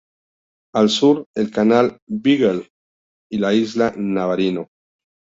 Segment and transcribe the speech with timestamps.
[0.73, 2.71] Al Sur, el Canal Beagle
[3.31, 4.69] y la Isla Navarino.